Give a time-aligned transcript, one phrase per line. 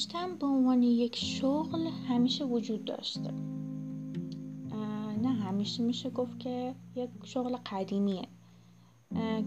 [0.00, 3.30] نوشتن به عنوان یک شغل همیشه وجود داشته.
[5.22, 8.28] نه همیشه میشه گفت که یک شغل قدیمیه.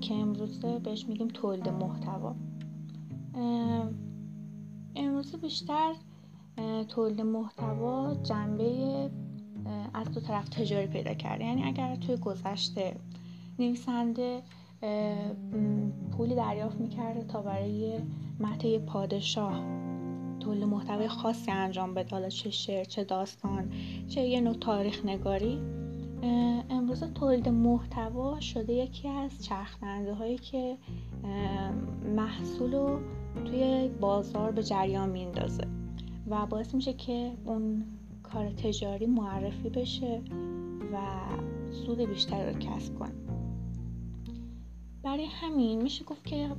[0.02, 2.36] که امروزه بهش میگیم تولید محتوا.
[4.96, 5.94] امروزه بیشتر
[6.88, 9.10] تولید محتوا جنبه
[9.94, 12.96] از دو طرف تجاری پیدا کرده یعنی اگر توی گذشته
[13.60, 14.42] نویسنده
[16.18, 18.00] پولی دریافت می‌کرده تا برای
[18.40, 19.83] متن پادشاه
[20.44, 23.72] تولید محتوای خاصی انجام بده حالا چه شعر چه داستان
[24.08, 25.62] چه یه نوع تاریخ نگاری.
[26.70, 30.78] امروز تولید محتوا شده یکی از چرخنده هایی که
[32.16, 33.00] محصول رو
[33.46, 35.68] توی بازار به جریان میندازه
[36.28, 37.86] و باعث میشه که اون
[38.24, 40.22] کار تجاری معرفی بشه
[40.94, 40.98] و
[41.72, 43.14] سود بیشتر رو کسب کنه.
[45.04, 46.50] برای همین میشه گفت که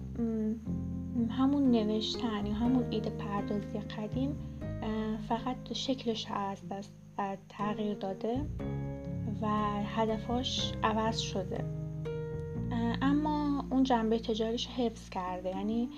[1.30, 4.36] همون نوشتن یا همون ایده پردازی قدیم
[5.28, 6.92] فقط شکلش از دست
[7.48, 8.46] تغییر داده
[9.42, 9.46] و
[9.96, 11.64] هدفاش عوض شده.
[13.02, 15.88] اما اون جنبه تجاریش حفظ کرده یعنی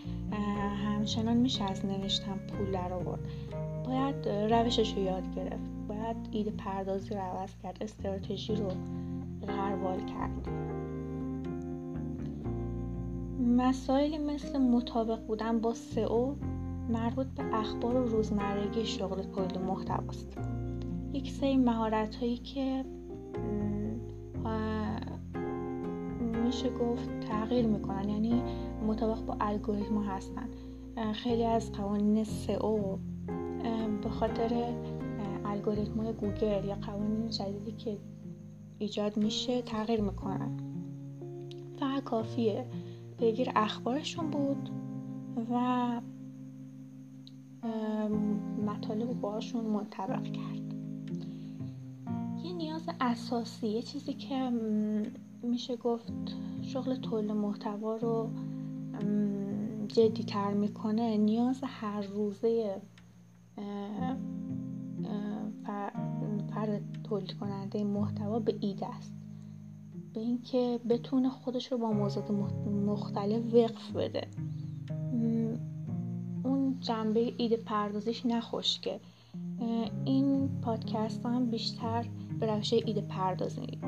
[0.86, 3.20] همچنان میشه از نوشتن پول در آورد.
[3.86, 8.68] باید روشش رو یاد گرفت باید ایده پردازی رو عوض کرد استراتژی رو
[9.46, 10.48] غربال کرد.
[13.40, 16.34] مسائلی مثل مطابق بودن با سئو
[16.88, 20.38] مربوط به اخبار و روزمرگی شغل تولید محتواست.
[21.12, 22.84] یک سری مهارت هایی که
[26.44, 28.42] میشه گفت تغییر می‌کنن یعنی
[28.86, 30.48] مطابق با الگوریتم هستن.
[31.12, 32.96] خیلی از قوانین سئو
[34.02, 34.74] به خاطر
[35.44, 37.98] الگوریتم گوگل یا قوانین جدیدی که
[38.78, 40.56] ایجاد میشه تغییر می‌کنن.
[41.80, 42.66] فقط کافیه.
[43.18, 44.70] پیگیر اخبارشون بود
[45.50, 46.00] و
[48.66, 50.74] مطالب باشون منطبق کرد.
[52.44, 54.50] یه نیاز اساسی یه چیزی که
[55.42, 56.12] میشه گفت
[56.62, 58.30] شغل تولید محتوا رو
[59.88, 62.80] جدی تر می‌کنه نیاز هر روزه
[66.50, 69.12] فرد تولید کننده محتوا به ایده است.
[70.14, 72.30] به اینکه بتونه خودش رو با موضوعات
[72.86, 74.26] مختلف وقف بده.
[76.44, 79.00] اون جنبه ایده پردازیش نخشکه.
[80.04, 82.06] این پادکست هم بیشتر
[82.40, 83.78] به روش ایده پردازی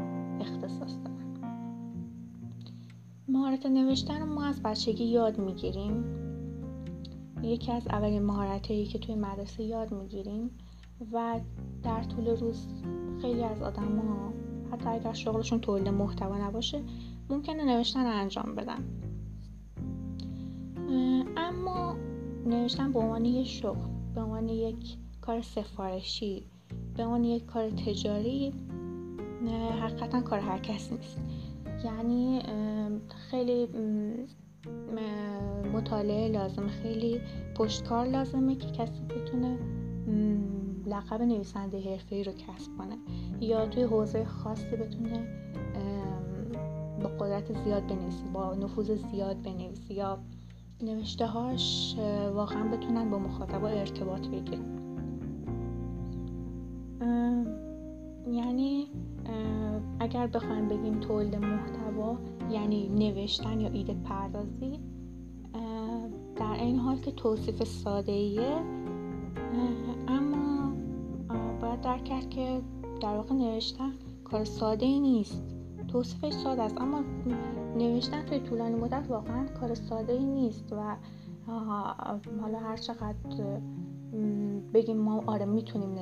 [0.41, 1.19] اختصاص دارن
[3.29, 6.05] مهارت نوشتن رو ما از بچگی یاد می‌گیریم.
[7.43, 10.51] یکی از اولین مهارت هایی که توی مدرسه یاد می‌گیریم
[11.13, 11.41] و
[11.83, 12.67] در طول روز
[13.21, 14.33] خیلی از آدم ها
[14.73, 16.83] حتی اگر شغلشون تولید محتوا نباشه
[17.31, 18.85] ممکنه نوشتن رو انجام بدن.
[21.37, 21.97] اما
[22.47, 26.43] نوشتن به عنوان یک شغل به عنوان یک کار سفارشی
[26.97, 28.53] به عنوان یک کار تجاری
[29.83, 31.19] حقیقتا کار هر کس نیست.
[31.85, 32.43] یعنی
[33.31, 33.69] خیلی
[35.75, 37.21] مطالعه لازمه خیلی
[37.57, 39.59] پشتکار لازمه که کسی بتونه
[40.89, 42.97] لقب نویسنده حرفه‌ای رو کسب کنه
[43.41, 45.29] یا توی حوزه خاصی بتونه
[47.03, 50.19] با قدرت زیاد بنویسه با نفوذ زیاد بنویسه یا
[50.83, 51.97] نوشته هاش
[52.35, 54.65] واقعا بتونن با مخاطبا ارتباط بگیرن.
[58.33, 58.87] یعنی
[60.01, 62.19] اگر بخوایم بگیم تولید محتوا
[62.51, 64.81] یعنی نوشتن یا ایده پردازی
[66.37, 68.57] در این حال که توصیف ساده ایه
[70.09, 70.38] اما
[71.83, 72.61] باید درک کرد که
[73.01, 73.93] در واقع نوشتن
[74.25, 75.43] کار ساده ای نیست.
[75.89, 77.01] توصیفش ساده است اما
[77.77, 80.97] نوشتن توی طولانی مدت واقعا کار ساده ای نیست و
[82.41, 83.17] حالا هر چقدر
[84.75, 85.99] بگیم ما آره می‌تونیم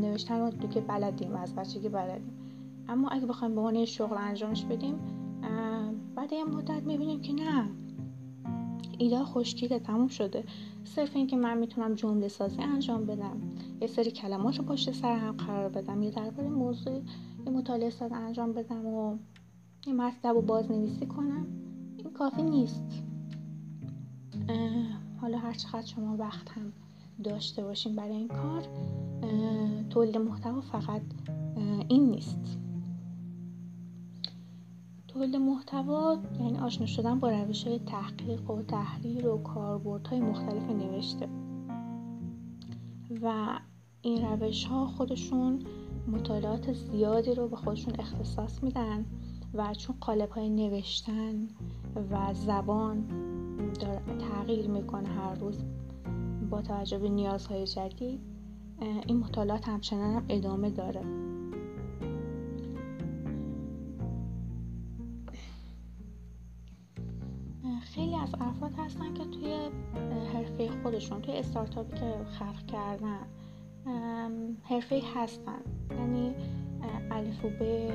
[0.00, 2.32] نوشتن رو دیگه بلدیم از بچگی بلدیم.
[2.88, 4.94] اما اگه بخوایم به عنوان شغل انجامش بدیم
[6.14, 7.68] بعد یه مدت می‌بینیم که نه.
[8.98, 10.44] ایده خشکیده تموم شده.
[10.84, 13.40] صرف اینکه من می‌تونم جمله سازی انجام بدم.
[13.80, 16.02] یه سری کلمات رو پشت سر هم قرار بدم.
[16.02, 17.02] یا درباره موضوع
[17.46, 19.18] یه مطالعه ساده انجام بدم و
[19.86, 21.46] یه مطلب رو بازنویسی کنم.
[21.96, 23.02] این کافی نیست.
[25.20, 26.72] حالا هر چقدر شما وقت هم
[27.24, 28.62] داشته باشیم برای این کار
[29.90, 31.02] تولید محتوا فقط
[31.88, 32.58] این نیست.
[35.08, 41.28] تولید محتوا یعنی آشنا شدن با روش های تحقیق و تحریر و کاربردهای مختلف نوشته.
[43.22, 43.58] و
[44.02, 45.62] این روش ها خودشون
[46.06, 49.06] مطالعات زیادی رو به خودشون اختصاص میدن
[49.54, 51.48] و چون قالب های نوشتن
[52.10, 53.04] و زبان
[54.18, 55.64] تغییر می‌کنه هر روز
[56.50, 58.20] با توجه به نیازهای جدید
[59.06, 61.33] این مطالعات همچنان هم ادامه داره.
[68.40, 69.54] افراد هستن که توی
[70.32, 73.20] حرفه خودشون توی استارتاپی که خلق کردن
[74.62, 75.60] حرفه هستن.
[75.90, 76.34] یعنی
[77.10, 77.92] الف و به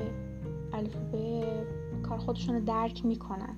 [0.72, 1.44] الف به
[2.02, 3.56] کار خودشون رو درک می‌کنن.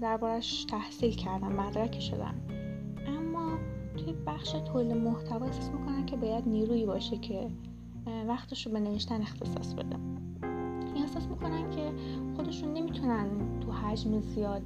[0.00, 2.34] دربارش تحصیل کردن مدرک شدن.
[3.06, 3.58] اما
[3.96, 7.50] توی بخش تولید محتوا احساس می‌کنن که باید نیرویی باشه که
[8.28, 9.96] وقتش رو به نوشتن اختصاص بده.
[10.96, 11.92] احساس می‌کنن که
[12.36, 13.26] خودشون نمی‌تونن
[13.60, 14.62] تو حجم زیاد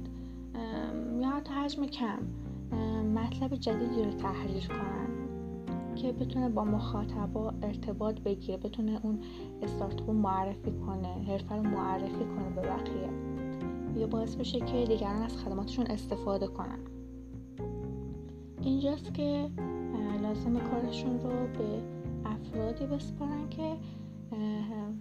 [1.25, 2.19] یا حتی حجم کم
[3.15, 5.07] مطلب جدیدی رو تحریر کنن
[5.95, 9.19] که بتونه با مخاطبا ارتباط بگیره بتونه اون
[9.61, 13.09] استارتاپ معرفی کنه حرفه رو معرفی کنه به بقیه.
[13.95, 16.79] یا باعث بشه که دیگران از خدماتشون استفاده کنن.
[18.61, 19.49] اینجاست که
[20.21, 21.81] لازم کارشون رو به
[22.25, 23.77] افرادی بسپارن که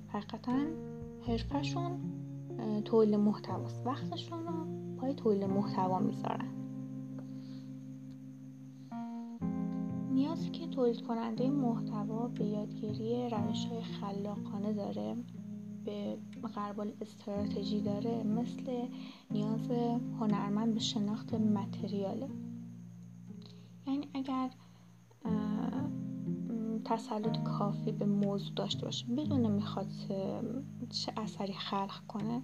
[0.09, 0.59] حقیقتا
[1.27, 1.91] حرفشون
[2.85, 3.87] تولید محتواست.
[3.87, 4.64] وقتشون رو
[5.05, 6.49] پای تولید محتوا می‌ذارن.
[10.11, 15.17] نیازی که تولید کننده محتوا به یادگیری روش های خلاقانه داره
[15.85, 16.19] به
[16.55, 18.89] قربال استراتژی داره مثل
[19.31, 19.71] نیاز
[20.21, 22.29] هنرمند به شناخت متریاله
[23.87, 24.51] یعنی اگر
[26.85, 29.87] تسلط کافی به موضوع داشته باشه بدون می‌خواد
[30.91, 32.43] چه اثری خلق کنه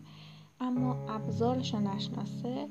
[0.60, 2.68] اما ابزارش رو نشناسه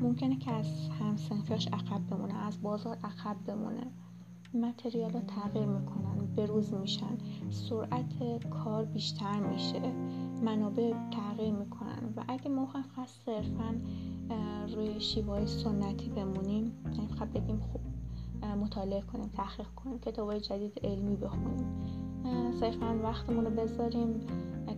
[0.00, 0.66] ممکنه که از
[1.00, 3.86] همسنفیاش عقب بمونه از بازار عقب بمونه.
[4.54, 7.18] متریال ها تغییر می‌کنن بروز میشن
[7.50, 9.92] سرعت کار بیشتر میشه
[10.42, 12.12] منابع تغییر می‌کنن.
[12.16, 13.74] و اگه ما فقط صرفا
[14.74, 17.80] روی شیوه سنتی بمونیم یعنی بگیم خوب
[18.60, 21.66] مطالعه کنیم تحقیق کنیم کتاب جدید علمی بخونیم
[22.60, 24.20] صرفا وقتمون رو بذاریم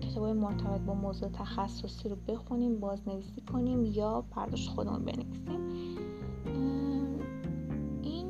[0.01, 5.61] کتاب مرتبط با موضوع تخصصی رو بخونیم بازنویسی کنیم یا پرداش خودمون بنویسیم.
[8.03, 8.27] این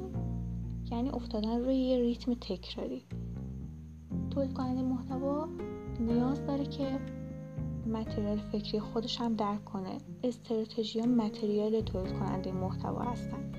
[0.90, 3.02] یعنی افتادن روی یه ریتم تکراری.
[4.31, 5.49] تولید کننده محتوا
[6.00, 6.99] نیاز داره که
[7.87, 9.99] متریال فکری خودش هم درک کنه.
[10.22, 13.52] استراتژی ها متریال تولید کننده محتوا هستن.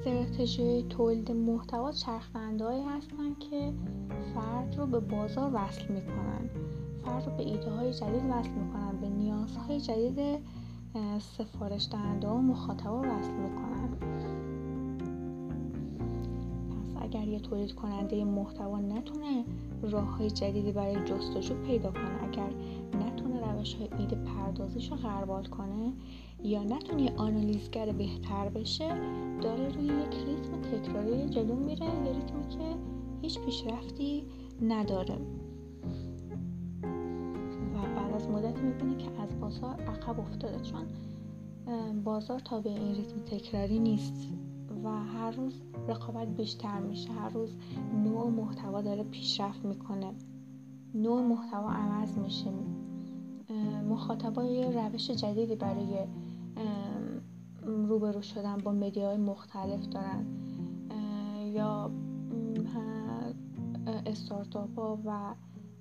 [0.00, 3.72] استراتژی تولید محتوا چرخندهایی هستن که
[4.34, 6.50] فرد رو به بازار وصل می‌کنن.
[7.04, 10.18] فرد رو به ایده های جدید وصل می‌کنن به نیازهای جدید
[11.18, 13.88] سفارش دهنده و مخاطبا وصل می‌کنن.
[16.70, 19.44] پس اگر یه تولید کننده محتوا نتونه
[19.82, 22.50] راه های جدیدی برای جستجو پیدا کنه اگر
[23.06, 25.92] نتونه روش های ایده پردازیش رو غربال کنه
[26.44, 28.88] یا نتونه آنالیزگر بهتر بشه
[29.42, 32.76] داره روی یک ریتم تکراری جلو میره یه ریتمی که
[33.22, 34.24] هیچ پیشرفتی
[34.62, 35.14] نداره.
[37.74, 40.82] و بعد از مدت می‌بینه که از بازار عقب افتاده چون
[42.04, 44.28] بازار تا به این ریتم تکراری نیست
[44.84, 47.56] و هر روز رقابت بیشتر میشه هر روز
[48.04, 50.12] نوع محتوا داره پیشرفت می‌کنه
[50.94, 52.50] نوع محتوا عوض میشه.
[53.88, 56.06] مخاطبا یه روش جدیدی برای
[57.70, 60.26] روبرو شدن با مدیاهای مختلف دارن
[61.52, 61.90] یا
[64.06, 65.34] استارتاپ ها و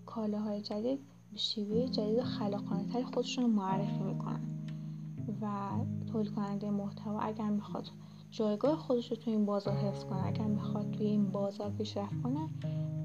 [0.05, 0.99] کالاهای جدید
[1.35, 4.39] شیوه جدید و خلاقانه تری خودشون رو معرفی می‌کنن
[5.41, 5.69] و
[6.11, 7.87] تولید کننده محتوا اگر می‌خواد
[8.31, 12.49] جایگاه خودش رو توی این بازار حفظ کنه اگر می‌خواد توی این بازار پیشرفت کنه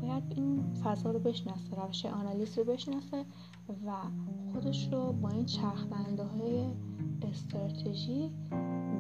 [0.03, 3.25] باید این فضا رو بشناسه روش آنالیز رو بشناسه
[3.87, 3.93] و
[4.53, 6.67] خودش رو با این چرخدنده های
[7.23, 8.31] استراتژی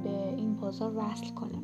[0.04, 1.58] به این بازار وصل کنه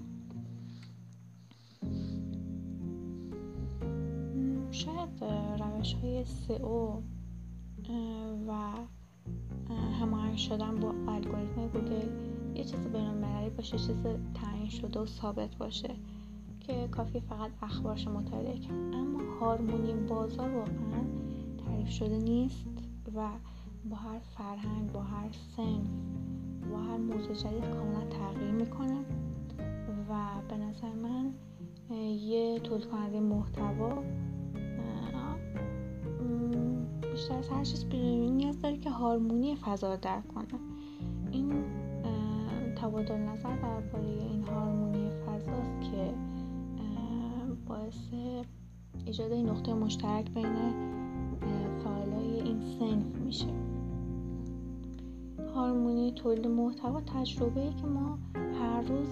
[4.71, 5.25] شاید
[5.61, 7.01] روش های سئو
[8.49, 8.73] و
[10.01, 12.09] هماهنگ شدن با الگوریتم گوگل
[12.55, 14.03] یه چیز بینالمللی باشه چیز
[14.35, 15.97] تعیین شده و ثابت باشه
[16.61, 21.05] که کافی فقط اخبارش مطالعه کرد اما هارمونی بازار واقعا
[21.67, 22.67] تعریف شده نیست
[23.15, 23.29] و
[23.91, 25.81] با هر فرهنگ با هر سن
[27.01, 28.99] موضوع جدید کاملا تغییر می‌کنه
[30.11, 30.15] و
[30.49, 31.35] به نظر من
[32.15, 34.03] یه تولید کننده محتوا
[37.13, 40.47] بیشتر از هر چیز نیاز داره که هارمونی فضا رو درک کنه.
[41.31, 41.65] این
[42.77, 46.15] تبادل نظر درباره این هارمونی فضاست که
[47.67, 47.99] باعث
[49.07, 50.57] ایجاد نقطه مشترک بین
[51.85, 53.47] فعالای این سنف میشه.
[55.55, 59.09] هارمونی تولید محتوا تجربه ای که ما هر روز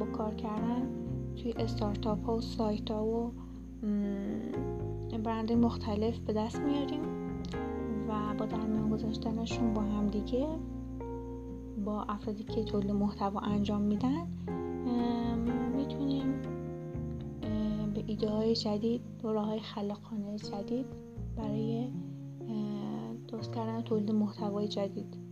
[0.00, 0.88] با کار کردن
[1.36, 3.32] توی استارتاپ ها و سایت ها و
[5.24, 7.02] برند مختلف به دست میاریم
[8.08, 10.46] و با در میان گذاشتنشون با همدیگه
[11.84, 14.26] با افرادی که تولید محتوا انجام میدن
[15.76, 16.42] می‌تونیم
[17.94, 20.86] به ایده های جدید و راه های خلاقانه جدید
[21.36, 21.88] برای
[23.28, 25.23] درست کردن تولید محتوای جدید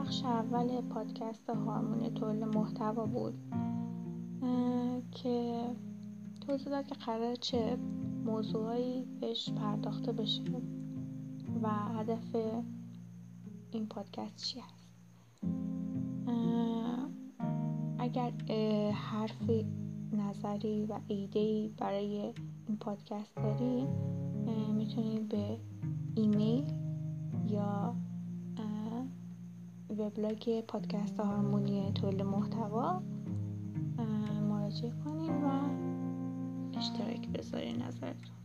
[0.00, 3.34] بخش اول پادکست هارمون تولید محتوا بود
[5.12, 5.64] که
[6.40, 7.76] توضیح داد که قرار چه
[8.24, 10.42] موضوعایی بهش پرداخته بشه
[11.62, 12.36] و هدف
[13.70, 14.88] این پادکست چی هست.
[17.98, 18.32] اگر
[18.92, 19.66] حرفی
[20.12, 22.34] نظری و ایدهی برای
[22.68, 23.86] این پادکست داری
[24.74, 25.58] می‌تونید به
[26.14, 26.64] ایمیل
[27.48, 27.94] یا
[29.98, 33.02] وبلاگ پادکست هارمونی تولید محتوا
[34.48, 35.50] مراجعه کنید و
[36.78, 38.39] اشتراک بذارید نظرتون.